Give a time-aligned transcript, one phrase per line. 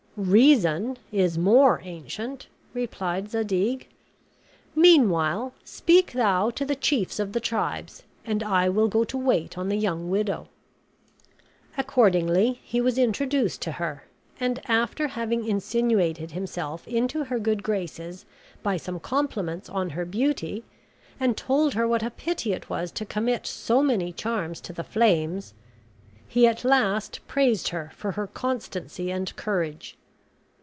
[0.17, 3.87] "Reason is more ancient," replied Zadig;
[4.75, 9.57] "meanwhile, speak thou to the chiefs of the tribes and I will go to wait
[9.57, 10.49] on the young widow."
[11.77, 14.03] Accordingly he was introduced to her;
[14.37, 18.25] and, after having insinuated himself into her good graces
[18.61, 20.65] by some compliments on her beauty
[21.21, 24.83] and told her what a pity it was to commit so many charms to the
[24.83, 25.53] flames,
[26.27, 29.97] he at last praised her for her constancy and courage.